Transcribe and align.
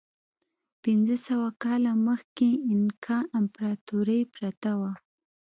پنځه 0.83 1.15
سوه 1.27 1.47
کاله 1.63 1.91
مخکې 2.07 2.49
اینکا 2.69 3.17
امپراتورۍ 3.39 4.21
پرته 4.35 4.71
وه. 4.79 4.91